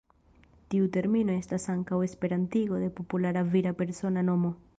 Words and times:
Tiu 0.73 0.87
termino 0.95 1.35
estas 1.41 1.67
ankaŭ 1.75 1.99
esperantigo 2.07 2.81
de 2.85 2.89
populara 3.01 3.45
vira 3.57 3.77
persona 3.85 4.27
nomo. 4.33 4.57